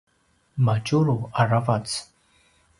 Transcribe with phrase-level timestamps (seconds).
[0.65, 1.15] madjulu
[1.45, 1.87] aravac